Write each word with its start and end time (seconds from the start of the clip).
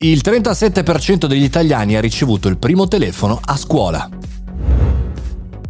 Il 0.00 0.20
37% 0.24 1.26
degli 1.26 1.42
italiani 1.42 1.96
ha 1.96 2.00
ricevuto 2.00 2.46
il 2.46 2.56
primo 2.56 2.86
telefono 2.86 3.40
a 3.44 3.56
scuola. 3.56 4.08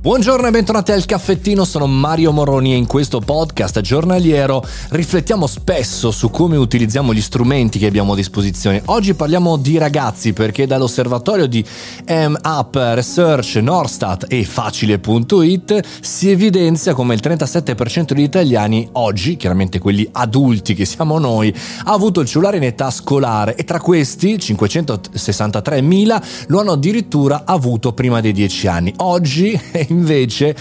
Buongiorno 0.00 0.46
e 0.46 0.52
bentornati 0.52 0.92
al 0.92 1.04
caffettino, 1.04 1.64
sono 1.64 1.88
Mario 1.88 2.30
Moroni 2.30 2.72
e 2.72 2.76
in 2.76 2.86
questo 2.86 3.18
podcast 3.18 3.80
giornaliero 3.80 4.64
riflettiamo 4.90 5.48
spesso 5.48 6.12
su 6.12 6.30
come 6.30 6.56
utilizziamo 6.56 7.12
gli 7.12 7.20
strumenti 7.20 7.80
che 7.80 7.86
abbiamo 7.86 8.12
a 8.12 8.14
disposizione. 8.14 8.80
Oggi 8.84 9.14
parliamo 9.14 9.56
di 9.56 9.76
ragazzi 9.76 10.32
perché 10.32 10.68
dall'osservatorio 10.68 11.46
di 11.46 11.64
M-Up 12.06 12.76
Research, 12.76 13.56
Norstat 13.56 14.26
e 14.28 14.44
Facile.it 14.44 15.84
si 16.00 16.30
evidenzia 16.30 16.94
come 16.94 17.14
il 17.14 17.20
37% 17.20 18.12
degli 18.12 18.22
italiani 18.22 18.88
oggi, 18.92 19.36
chiaramente 19.36 19.80
quelli 19.80 20.08
adulti 20.12 20.74
che 20.74 20.84
siamo 20.84 21.18
noi, 21.18 21.52
ha 21.86 21.92
avuto 21.92 22.20
il 22.20 22.28
cellulare 22.28 22.58
in 22.58 22.62
età 22.62 22.92
scolare 22.92 23.56
e 23.56 23.64
tra 23.64 23.80
questi 23.80 24.36
563.000 24.36 26.22
lo 26.46 26.60
hanno 26.60 26.72
addirittura 26.72 27.42
avuto 27.44 27.92
prima 27.92 28.20
dei 28.20 28.32
10 28.32 28.66
anni. 28.68 28.94
Oggi 28.98 29.60
invece 29.92 30.56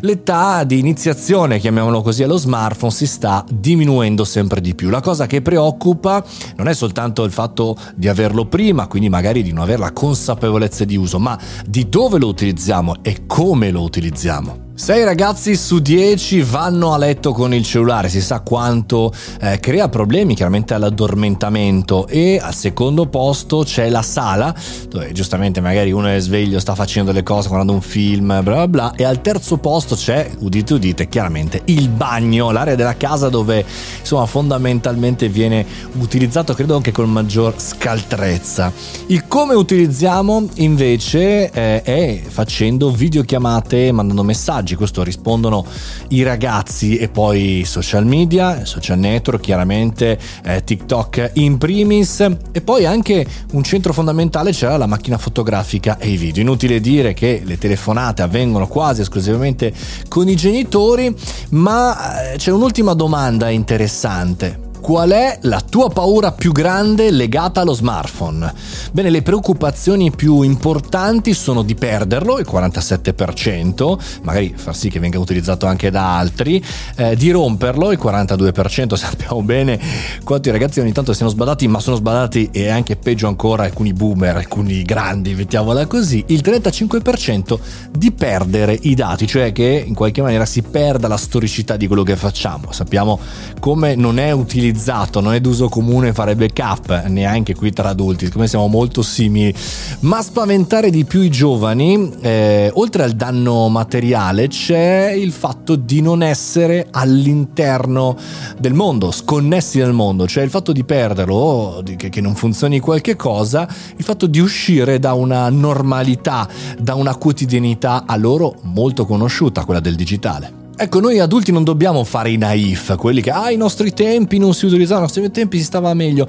l'età 0.00 0.64
di 0.64 0.78
iniziazione, 0.78 1.58
chiamiamolo 1.58 2.02
così, 2.02 2.22
allo 2.22 2.36
smartphone 2.36 2.92
si 2.92 3.06
sta 3.06 3.44
diminuendo 3.50 4.24
sempre 4.24 4.60
di 4.60 4.74
più. 4.74 4.90
La 4.90 5.00
cosa 5.00 5.26
che 5.26 5.42
preoccupa 5.42 6.24
non 6.56 6.68
è 6.68 6.74
soltanto 6.74 7.24
il 7.24 7.32
fatto 7.32 7.76
di 7.94 8.08
averlo 8.08 8.46
prima, 8.46 8.86
quindi 8.86 9.08
magari 9.08 9.42
di 9.42 9.52
non 9.52 9.62
avere 9.62 9.78
la 9.78 9.92
consapevolezza 9.92 10.84
di 10.84 10.96
uso, 10.96 11.18
ma 11.18 11.38
di 11.66 11.88
dove 11.88 12.18
lo 12.18 12.28
utilizziamo 12.28 12.96
e 13.02 13.26
come 13.26 13.70
lo 13.70 13.82
utilizziamo. 13.82 14.70
6 14.82 15.04
ragazzi 15.04 15.54
su 15.54 15.78
10 15.78 16.42
vanno 16.42 16.92
a 16.92 16.98
letto 16.98 17.30
con 17.30 17.54
il 17.54 17.62
cellulare, 17.62 18.08
si 18.08 18.20
sa 18.20 18.40
quanto 18.40 19.12
eh, 19.40 19.60
crea 19.60 19.88
problemi 19.88 20.34
chiaramente 20.34 20.74
all'addormentamento 20.74 22.08
e 22.08 22.40
al 22.42 22.52
secondo 22.52 23.06
posto 23.06 23.62
c'è 23.62 23.88
la 23.88 24.02
sala 24.02 24.52
dove 24.88 25.12
giustamente 25.12 25.60
magari 25.60 25.92
uno 25.92 26.08
è 26.08 26.18
sveglio, 26.18 26.58
sta 26.58 26.74
facendo 26.74 27.12
delle 27.12 27.22
cose, 27.22 27.46
guardando 27.46 27.74
un 27.74 27.80
film, 27.80 28.26
bla 28.26 28.66
bla 28.66 28.66
bla 28.66 28.92
e 28.96 29.04
al 29.04 29.20
terzo 29.20 29.58
posto 29.58 29.94
c'è, 29.94 30.28
udite 30.40 30.74
udite, 30.74 31.08
chiaramente 31.08 31.62
il 31.66 31.88
bagno, 31.88 32.50
l'area 32.50 32.74
della 32.74 32.96
casa 32.96 33.28
dove 33.28 33.64
insomma 34.00 34.26
fondamentalmente 34.26 35.28
viene 35.28 35.64
utilizzato 36.00 36.54
credo 36.54 36.74
anche 36.74 36.90
con 36.90 37.08
maggior 37.08 37.54
scaltrezza. 37.56 38.72
Il 39.06 39.28
come 39.28 39.54
utilizziamo 39.54 40.48
invece 40.54 41.52
eh, 41.52 41.82
è 41.82 42.20
facendo 42.26 42.90
videochiamate, 42.90 43.92
mandando 43.92 44.24
messaggi 44.24 44.70
messaggi, 44.72 44.74
questo 44.74 45.02
rispondono 45.02 45.64
i 46.08 46.22
ragazzi 46.22 46.96
e 46.96 47.08
poi 47.08 47.64
social 47.64 48.06
media, 48.06 48.64
social 48.64 48.98
network 48.98 49.40
chiaramente, 49.42 50.18
eh, 50.44 50.64
TikTok 50.64 51.32
in 51.34 51.58
primis 51.58 52.20
e 52.52 52.60
poi 52.60 52.86
anche 52.86 53.26
un 53.52 53.62
centro 53.62 53.92
fondamentale 53.92 54.52
c'era 54.52 54.76
la 54.76 54.86
macchina 54.86 55.18
fotografica 55.18 55.98
e 55.98 56.10
i 56.10 56.16
video. 56.16 56.42
Inutile 56.42 56.80
dire 56.80 57.12
che 57.14 57.42
le 57.44 57.58
telefonate 57.58 58.22
avvengono 58.22 58.66
quasi 58.66 59.02
esclusivamente 59.02 59.72
con 60.08 60.28
i 60.28 60.36
genitori, 60.36 61.14
ma 61.50 62.32
eh, 62.32 62.36
c'è 62.36 62.50
un'ultima 62.50 62.94
domanda 62.94 63.48
interessante 63.48 64.61
Qual 64.82 65.10
è 65.10 65.38
la 65.42 65.60
tua 65.60 65.90
paura 65.90 66.32
più 66.32 66.50
grande 66.50 67.12
legata 67.12 67.60
allo 67.60 67.72
smartphone? 67.72 68.52
Bene, 68.90 69.10
le 69.10 69.22
preoccupazioni 69.22 70.10
più 70.10 70.42
importanti 70.42 71.34
sono 71.34 71.62
di 71.62 71.76
perderlo, 71.76 72.40
il 72.40 72.46
47%, 72.50 74.20
magari 74.22 74.52
far 74.56 74.74
sì 74.74 74.90
che 74.90 74.98
venga 74.98 75.20
utilizzato 75.20 75.66
anche 75.66 75.92
da 75.92 76.18
altri, 76.18 76.62
eh, 76.96 77.14
di 77.14 77.30
romperlo, 77.30 77.92
il 77.92 77.98
42%, 78.02 78.94
sappiamo 78.98 79.40
bene 79.42 79.78
quanti 80.24 80.50
ragazzi 80.50 80.80
ogni 80.80 80.92
tanto 80.92 81.12
siano 81.12 81.30
sbadati, 81.30 81.68
ma 81.68 81.78
sono 81.78 81.94
sbadati 81.94 82.48
e 82.50 82.68
anche 82.68 82.96
peggio 82.96 83.28
ancora 83.28 83.62
alcuni 83.62 83.92
boomer, 83.92 84.34
alcuni 84.34 84.82
grandi, 84.82 85.36
mettiamola 85.36 85.86
così, 85.86 86.24
il 86.26 86.40
35% 86.44 87.58
di 87.96 88.10
perdere 88.10 88.76
i 88.82 88.96
dati, 88.96 89.28
cioè 89.28 89.52
che 89.52 89.84
in 89.86 89.94
qualche 89.94 90.22
maniera 90.22 90.44
si 90.44 90.62
perda 90.62 91.06
la 91.06 91.16
storicità 91.16 91.76
di 91.76 91.86
quello 91.86 92.02
che 92.02 92.16
facciamo. 92.16 92.72
Sappiamo 92.72 93.20
come 93.60 93.94
non 93.94 94.18
è 94.18 94.32
utilizzato 94.32 94.70
utilizzato, 94.72 95.20
non 95.20 95.34
è 95.34 95.40
d'uso 95.40 95.68
comune 95.68 96.12
fare 96.12 96.34
backup, 96.34 97.04
neanche 97.06 97.54
qui 97.54 97.72
tra 97.72 97.90
adulti, 97.90 98.26
siccome 98.26 98.48
siamo 98.48 98.66
molto 98.66 99.02
simili, 99.02 99.54
ma 100.00 100.22
spaventare 100.22 100.90
di 100.90 101.04
più 101.04 101.20
i 101.20 101.30
giovani, 101.30 102.10
eh, 102.20 102.70
oltre 102.74 103.02
al 103.04 103.12
danno 103.12 103.68
materiale, 103.68 104.48
c'è 104.48 105.12
il 105.14 105.30
fatto 105.30 105.76
di 105.76 106.00
non 106.00 106.22
essere 106.22 106.88
all'interno 106.90 108.16
del 108.58 108.72
mondo, 108.72 109.10
sconnessi 109.10 109.78
dal 109.78 109.92
mondo, 109.92 110.26
cioè 110.26 110.42
il 110.42 110.50
fatto 110.50 110.72
di 110.72 110.84
perderlo, 110.84 111.82
che, 111.96 112.08
che 112.08 112.20
non 112.20 112.34
funzioni 112.34 112.80
qualche 112.80 113.14
cosa, 113.14 113.68
il 113.96 114.04
fatto 114.04 114.26
di 114.26 114.40
uscire 114.40 114.98
da 114.98 115.12
una 115.12 115.48
normalità, 115.50 116.48
da 116.78 116.94
una 116.94 117.14
quotidianità 117.16 118.04
a 118.06 118.16
loro 118.16 118.56
molto 118.62 119.04
conosciuta, 119.04 119.64
quella 119.64 119.80
del 119.80 119.94
digitale. 119.94 120.61
Ecco, 120.74 121.00
noi 121.00 121.18
adulti 121.18 121.52
non 121.52 121.64
dobbiamo 121.64 122.02
fare 122.02 122.30
i 122.30 122.36
naif, 122.36 122.96
quelli 122.96 123.20
che, 123.20 123.30
ah, 123.30 123.50
i 123.50 123.56
nostri 123.56 123.92
tempi 123.92 124.38
non 124.38 124.54
si 124.54 124.66
utilizzavano, 124.66 125.06
ai 125.06 125.12
nostri 125.12 125.30
tempi 125.30 125.58
si 125.58 125.64
stava 125.64 125.92
meglio 125.94 126.26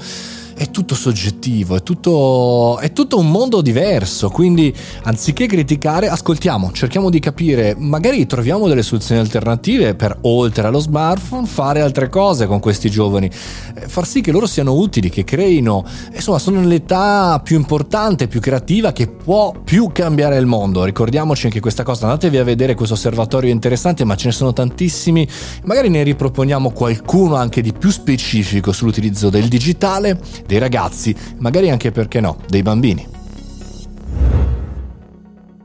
è 0.63 0.71
tutto 0.71 0.95
soggettivo, 0.95 1.75
è 1.75 1.83
tutto, 1.83 2.77
è 2.79 2.93
tutto 2.93 3.17
un 3.17 3.29
mondo 3.29 3.61
diverso, 3.61 4.29
quindi 4.29 4.73
anziché 5.03 5.45
criticare, 5.45 6.07
ascoltiamo, 6.07 6.71
cerchiamo 6.71 7.09
di 7.09 7.19
capire, 7.19 7.75
magari 7.77 8.25
troviamo 8.25 8.69
delle 8.69 8.81
soluzioni 8.81 9.19
alternative 9.19 9.93
per 9.95 10.17
oltre 10.21 10.65
allo 10.65 10.79
smartphone 10.79 11.45
fare 11.47 11.81
altre 11.81 12.07
cose 12.07 12.47
con 12.47 12.61
questi 12.61 12.89
giovani, 12.89 13.25
eh, 13.25 13.87
far 13.89 14.07
sì 14.07 14.21
che 14.21 14.31
loro 14.31 14.45
siano 14.45 14.73
utili, 14.73 15.09
che 15.09 15.25
creino, 15.25 15.83
insomma 16.13 16.39
sono 16.39 16.61
nell'età 16.61 17.41
più 17.43 17.57
importante, 17.57 18.29
più 18.29 18.39
creativa 18.39 18.93
che 18.93 19.07
può 19.07 19.53
più 19.63 19.89
cambiare 19.91 20.37
il 20.37 20.45
mondo, 20.45 20.85
ricordiamoci 20.85 21.47
anche 21.47 21.59
questa 21.59 21.83
cosa, 21.83 22.05
andatevi 22.05 22.37
a 22.37 22.43
vedere 22.45 22.73
questo 22.73 22.93
osservatorio 22.93 23.51
interessante, 23.51 24.05
ma 24.05 24.15
ce 24.15 24.27
ne 24.27 24.33
sono 24.33 24.53
tantissimi, 24.53 25.27
magari 25.65 25.89
ne 25.89 26.03
riproponiamo 26.03 26.71
qualcuno 26.71 27.35
anche 27.35 27.61
di 27.61 27.73
più 27.73 27.89
specifico 27.89 28.71
sull'utilizzo 28.71 29.29
del 29.29 29.49
digitale 29.49 30.17
dei 30.53 30.59
ragazzi, 30.59 31.15
magari 31.39 31.71
anche 31.71 31.91
perché 31.91 32.21
no, 32.21 32.37
dei 32.47 32.61
bambini. 32.61 33.07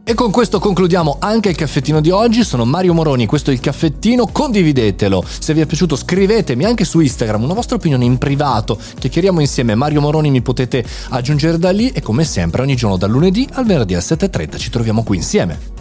E 0.02 0.14
con 0.14 0.30
questo 0.30 0.58
concludiamo 0.58 1.18
anche 1.20 1.50
il 1.50 1.54
caffettino 1.54 2.00
di 2.00 2.08
oggi. 2.08 2.42
Sono 2.42 2.64
Mario 2.64 2.94
Moroni, 2.94 3.26
questo 3.26 3.50
è 3.50 3.52
il 3.52 3.60
caffettino. 3.60 4.26
Condividetelo. 4.26 5.22
Se 5.38 5.52
vi 5.52 5.60
è 5.60 5.66
piaciuto, 5.66 5.96
scrivetemi 5.96 6.64
anche 6.64 6.86
su 6.86 7.00
Instagram 7.00 7.42
una 7.42 7.52
vostra 7.52 7.76
opinione 7.76 8.06
in 8.06 8.16
privato. 8.16 8.78
Chiacchieriamo 8.98 9.40
insieme. 9.40 9.74
Mario 9.74 10.00
Moroni 10.00 10.30
mi 10.30 10.40
potete 10.40 10.82
aggiungere 11.10 11.58
da 11.58 11.72
lì. 11.72 11.90
E 11.90 12.00
come 12.00 12.24
sempre, 12.24 12.62
ogni 12.62 12.74
giorno 12.74 12.96
dal 12.96 13.10
lunedì 13.10 13.46
al 13.52 13.66
venerdì 13.66 13.92
alle 13.92 14.02
7.30 14.02 14.56
ci 14.56 14.70
troviamo 14.70 15.02
qui 15.02 15.18
insieme. 15.18 15.77